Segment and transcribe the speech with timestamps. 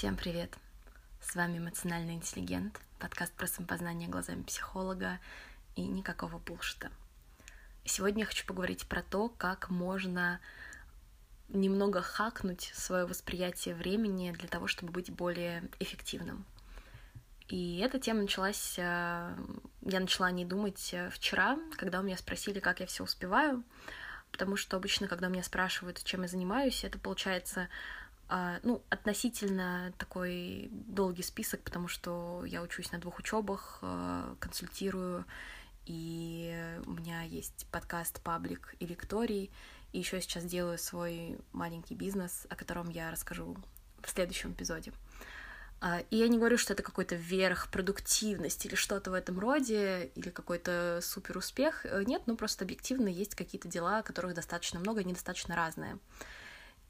[0.00, 0.56] Всем привет!
[1.20, 5.18] С вами эмоциональный интеллигент, подкаст про самопознание глазами психолога
[5.76, 6.90] и никакого булшита.
[7.84, 10.40] Сегодня я хочу поговорить про то, как можно
[11.50, 16.46] немного хакнуть свое восприятие времени для того, чтобы быть более эффективным.
[17.48, 19.36] И эта тема началась, э,
[19.82, 23.62] я начала о ней думать э, вчера, когда у меня спросили, как я все успеваю,
[24.32, 27.68] потому что обычно, когда меня спрашивают, чем я занимаюсь, это получается
[28.62, 35.24] ну, относительно такой долгий список, потому что я учусь на двух учебах, э, консультирую,
[35.86, 39.50] и у меня есть подкаст, паблик и лекторий,
[39.92, 43.56] и еще сейчас делаю свой маленький бизнес, о котором я расскажу
[44.00, 44.92] в следующем эпизоде.
[45.80, 50.12] А, и я не говорю, что это какой-то верх продуктивности или что-то в этом роде,
[50.14, 51.86] или какой-то супер успех.
[51.86, 55.98] Э, нет, ну просто объективно есть какие-то дела, которых достаточно много, они достаточно разные.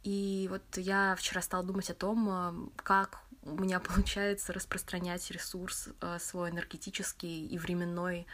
[0.02, 5.88] И вот я вчера стала думать о том, э, как у меня получается распространять ресурс
[6.00, 8.26] э, свой энергетический и временной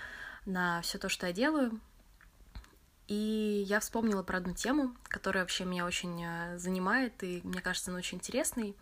[0.44, 1.80] на все то, что я делаю.
[3.08, 7.90] И я вспомнила про одну тему, которая вообще меня очень э, занимает, и мне кажется,
[7.90, 8.76] она очень интересной,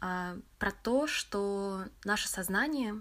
[0.00, 3.00] про то, что наше сознание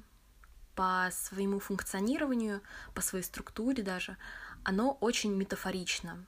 [0.75, 2.61] по своему функционированию,
[2.93, 4.17] по своей структуре даже,
[4.63, 6.23] оно очень метафорично.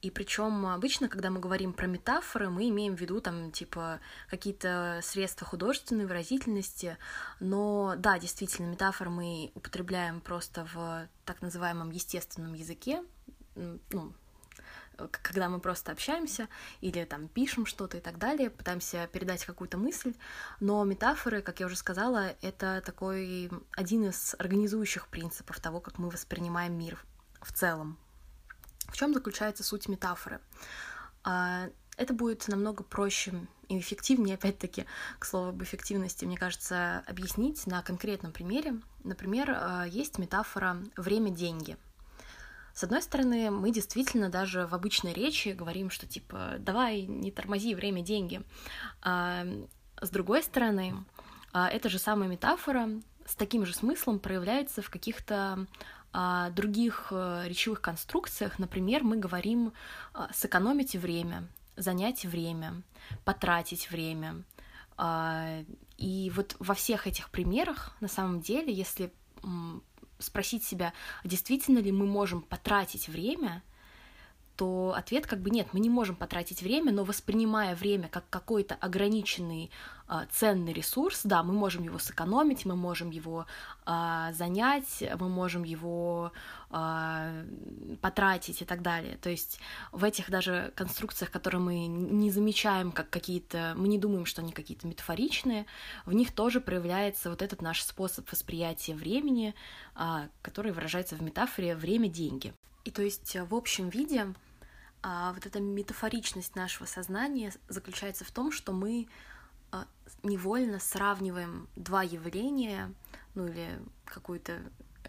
[0.00, 5.00] И причем обычно, когда мы говорим про метафоры, мы имеем в виду там типа какие-то
[5.02, 6.96] средства художественной выразительности,
[7.40, 13.02] но да, действительно, метафоры мы употребляем просто в так называемом естественном языке,
[13.56, 14.12] ну,
[15.10, 16.48] когда мы просто общаемся
[16.80, 20.14] или там пишем что-то и так далее, пытаемся передать какую-то мысль,
[20.60, 26.10] но метафоры, как я уже сказала, это такой один из организующих принципов того, как мы
[26.10, 27.04] воспринимаем мир
[27.40, 27.98] в целом.
[28.88, 30.40] В чем заключается суть метафоры?
[31.24, 34.86] А, это будет намного проще и эффективнее, опять-таки,
[35.18, 38.80] к слову об эффективности, мне кажется, объяснить на конкретном примере.
[39.04, 41.76] Например, а, есть метафора «время-деньги».
[42.72, 47.74] С одной стороны, мы действительно даже в обычной речи говорим, что типа «давай, не тормози,
[47.74, 48.40] время– деньги».
[49.02, 49.44] А
[50.00, 50.94] с другой стороны,
[51.52, 52.88] эта же самая метафора
[53.26, 55.66] с таким же смыслом проявляется в каких-то
[56.54, 59.72] других э, речевых конструкциях, например, мы говорим
[60.14, 62.82] а, сэкономить время, занять время,
[63.24, 64.42] потратить время.
[64.96, 65.62] А,
[65.96, 69.12] и вот во всех этих примерах, на самом деле, если
[70.18, 70.92] спросить себя,
[71.24, 73.62] действительно ли мы можем потратить время,
[74.58, 78.74] то ответ как бы нет, мы не можем потратить время, но воспринимая время как какой-то
[78.74, 79.70] ограниченный
[80.08, 83.46] э, ценный ресурс, да, мы можем его сэкономить, мы можем его
[83.86, 86.32] э, занять, мы можем его
[86.70, 87.44] э,
[88.02, 89.16] потратить и так далее.
[89.18, 89.60] То есть
[89.92, 94.50] в этих даже конструкциях, которые мы не замечаем как какие-то, мы не думаем, что они
[94.50, 95.66] какие-то метафоричные,
[96.04, 99.54] в них тоже проявляется вот этот наш способ восприятия времени,
[99.94, 102.52] э, который выражается в метафоре «время-деньги».
[102.84, 104.34] И то есть в общем виде а
[105.02, 109.08] вот эта метафоричность нашего сознания заключается в том, что мы
[109.70, 109.86] а,
[110.22, 112.92] невольно сравниваем два явления,
[113.34, 114.60] ну или какую-то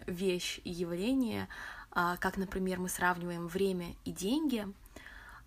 [0.06, 1.48] вещь и явление,
[1.90, 4.66] а, как, например, мы сравниваем время и деньги,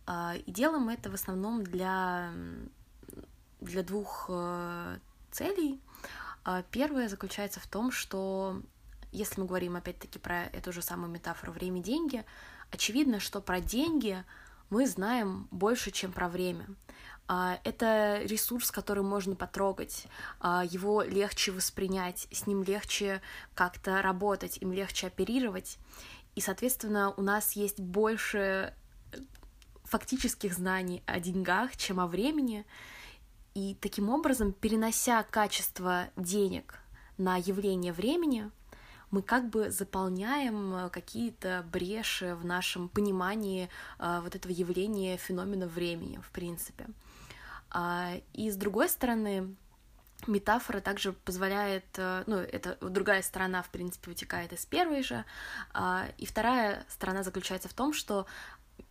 [0.05, 2.33] а, и делаем это в основном для,
[3.61, 4.99] для двух э,
[5.31, 5.79] целей.
[6.71, 8.61] Первое заключается в том, что
[9.13, 12.25] если мы говорим опять-таки про эту же самую метафору время-деньги,
[12.73, 14.23] очевидно, что про деньги
[14.69, 16.65] мы знаем больше, чем про время.
[17.27, 20.07] А, это ресурс, который можно потрогать,
[20.39, 23.21] а, его легче воспринять, с ним легче
[23.53, 25.77] как-то работать, им легче оперировать.
[26.35, 28.73] И, соответственно, у нас есть больше
[29.83, 32.65] фактических знаний о деньгах, чем о времени.
[33.53, 36.79] И таким образом, перенося качество денег
[37.17, 38.49] на явление времени,
[39.13, 43.69] мы как бы заполняем э, какие-то бреши в нашем понимании
[43.99, 46.87] э, вот этого явления феномена времени, в принципе.
[47.69, 49.55] А, и с другой стороны,
[50.25, 55.25] метафора также позволяет, э, ну, это другая сторона, в принципе, вытекает из первой же,
[55.73, 58.25] а, и вторая сторона заключается в том, что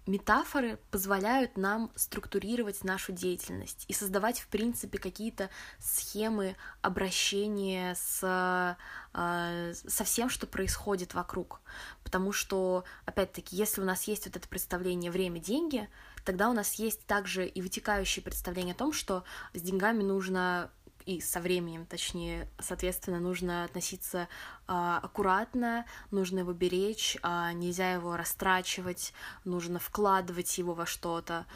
[0.06, 5.48] метафоры позволяют нам структурировать нашу деятельность и создавать, в принципе, какие-то
[5.78, 8.76] схемы обращения с,
[9.14, 11.60] э, со всем, что происходит вокруг.
[12.02, 15.88] Потому что, опять-таки, если у нас есть вот это представление время, деньги,
[16.24, 19.24] тогда у нас есть также и вытекающее представление о том, что
[19.54, 20.70] с деньгами нужно
[21.06, 24.28] и со временем, точнее, соответственно, нужно относиться
[24.66, 29.12] а, аккуратно, нужно его беречь, а, нельзя его растрачивать,
[29.44, 31.46] нужно вкладывать его во что-то.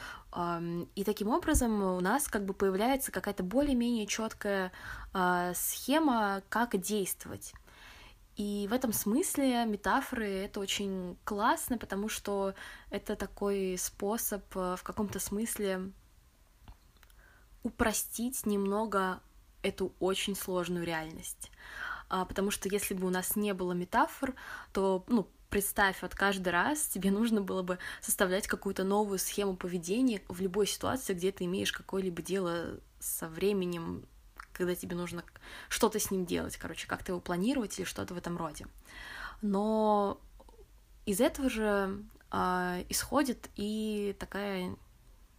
[0.95, 4.71] И таким образом у нас как бы появляется какая-то более-менее четкая
[5.15, 7.55] а, схема, как действовать.
[8.37, 12.55] И в этом смысле метафоры это очень классно, потому что
[12.91, 15.91] это такой способ э, в каком-то смысле
[17.63, 19.21] упростить немного
[19.67, 21.51] эту очень сложную реальность.
[22.09, 24.35] А, потому что если бы у нас не было метафор,
[24.73, 30.23] то, ну, представь, вот каждый раз тебе нужно было бы составлять какую-то новую схему поведения
[30.29, 34.07] в любой ситуации, где ты имеешь какое-либо дело со временем,
[34.53, 35.25] когда тебе нужно
[35.69, 38.67] что-то с ним делать, короче, как-то его планировать или что-то в этом роде.
[39.43, 40.21] Но
[41.05, 44.77] из этого же э, исходит и такая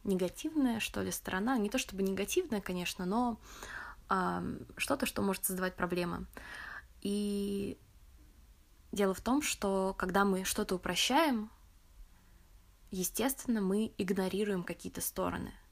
[0.04, 1.58] негативная, что ли, сторона.
[1.58, 3.40] Не то чтобы негативная, конечно, но
[4.10, 6.26] что-то, что может создавать проблемы.
[7.02, 7.78] И
[8.92, 11.50] дело в том, что когда мы что-то упрощаем,
[12.92, 15.54] естественно, мы игнорируем какие-то стороны—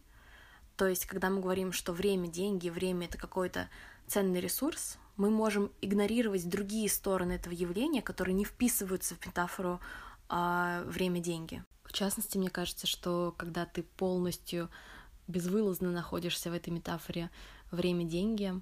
[0.77, 3.69] то есть, когда мы говорим, что время, деньги, время— это какой-то
[4.07, 9.79] ценный ресурс, мы можем игнорировать другие стороны этого явления, которые не вписываются в метафору
[10.27, 11.63] а, время-деньги.
[11.83, 14.69] В частности, мне кажется, что когда ты полностью
[15.27, 17.29] безвылазно находишься в этой метафоре
[17.71, 18.61] время-деньги,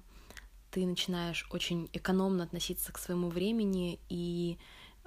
[0.70, 4.58] ты начинаешь очень экономно относиться к своему времени и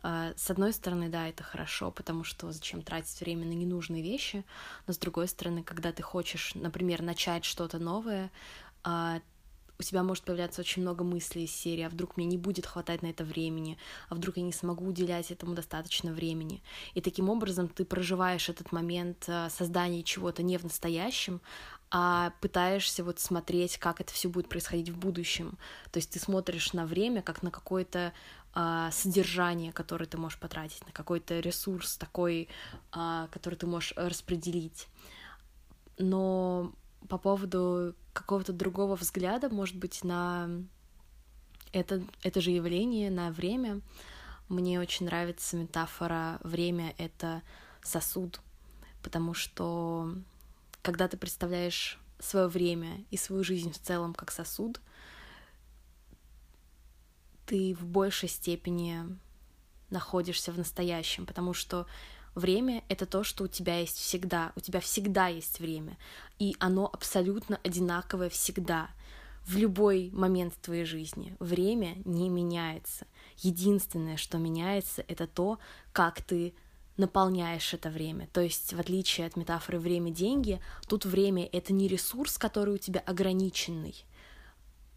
[0.02, 4.46] а, с одной стороны, да, это хорошо, потому что зачем тратить время на ненужные вещи,
[4.86, 8.32] но с другой стороны, когда ты хочешь, например, начать что-то новое,
[8.84, 9.20] а,
[9.80, 13.02] у тебя может появляться очень много мыслей из серии, а вдруг мне не будет хватать
[13.02, 13.78] на это времени,
[14.10, 16.64] а вдруг я не смогу уделять этому достаточно времени.
[16.94, 21.42] И таким образом ты проживаешь этот момент а, создания чего-то не в настоящем,
[21.90, 25.58] а пытаешься вот смотреть, как это все будет происходить в будущем.
[25.92, 28.14] То есть ты смотришь на время как на какое-то
[28.54, 32.50] а, содержание, которое ты можешь потратить, на какой-то ресурс такой,
[32.92, 34.88] а, который ты можешь распределить.
[36.00, 36.74] Но
[37.10, 40.50] по поводу какого-то другого взгляда, может быть, на
[41.72, 43.82] это, это же явление, на время,
[44.50, 47.42] мне очень нравится метафора «время— это
[47.84, 48.42] сосуд»,
[49.04, 50.14] потому что
[50.82, 54.80] когда ты представляешь свое время и свою жизнь в целом как сосуд,
[57.46, 59.18] ты в большей степени
[59.90, 61.88] находишься в настоящем, потому что
[62.36, 65.98] время— это то, что у тебя есть всегда, у тебя всегда есть время,
[66.40, 68.90] и оно абсолютно одинаковое всегда,
[69.46, 71.36] в любой момент твоей жизни.
[71.40, 73.08] Время не меняется.
[73.38, 75.60] Единственное, что меняется, это то,
[75.94, 76.54] как ты
[76.98, 78.28] наполняешь это время.
[78.34, 83.00] То есть, в отличие от метафоры время-деньги, тут время— это не ресурс, который у тебя
[83.00, 84.04] ограниченный,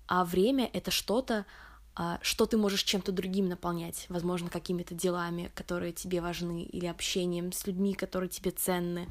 [0.09, 1.47] а время— это что-то,
[2.23, 7.67] что ты можешь чем-то другим наполнять, возможно, какими-то делами, которые тебе важны, или общением с
[7.67, 9.09] людьми, которые тебе ценны.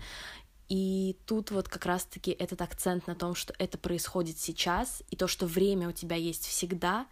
[0.69, 5.27] И тут вот как раз-таки этот акцент на том, что это происходит сейчас, и то,
[5.27, 7.07] что время у тебя есть всегда,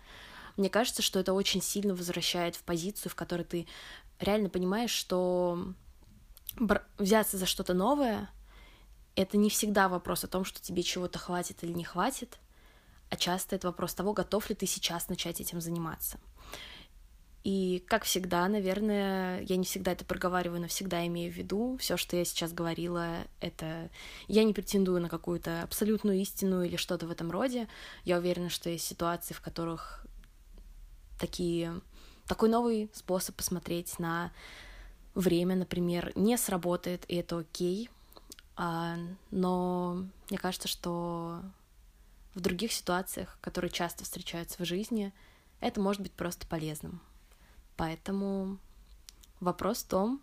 [0.57, 3.67] мне кажется, что это очень сильно возвращает в позицию, в которой ты
[4.19, 5.73] реально понимаешь, что
[6.97, 8.29] взяться за что-то новое—
[9.15, 12.39] это не всегда вопрос о том, что тебе чего-то хватит или не хватит,
[13.09, 16.19] а часто это вопрос того, готов ли ты сейчас начать этим заниматься.
[17.43, 21.95] И, как всегда, наверное, я не всегда это проговариваю, но всегда имею в виду, все,
[21.95, 23.89] что я сейчас говорила, это
[24.27, 27.69] я не претендую на какую-то абсолютную истину или что-то в этом роде.
[28.03, 30.05] Я уверена, что есть ситуации, в которых
[31.17, 31.79] такие
[32.27, 34.33] такой новый способ посмотреть на
[35.15, 37.89] время, например, не сработает, и это окей.
[38.57, 38.97] А,
[39.31, 41.41] но мне кажется, что
[42.37, 45.11] в других ситуациях, которые часто встречаются в жизни,
[45.59, 47.01] это может быть просто полезным.
[47.75, 48.59] Поэтому
[49.39, 50.21] вопрос в том,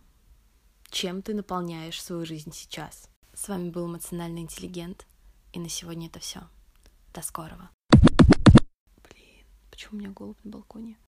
[0.91, 3.09] чем ты наполняешь свою жизнь сейчас.
[3.33, 5.09] С вами был эмоциональный интеллигент,
[5.53, 6.43] и на сегодня это все.
[7.13, 7.69] До скорого.
[7.91, 10.97] Блин, почему у меня голубь на балконе?